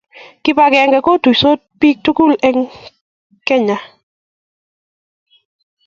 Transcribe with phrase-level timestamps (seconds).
[0.43, 2.57] Kibakenge kotuitos pik tukul en
[3.47, 3.77] Kenya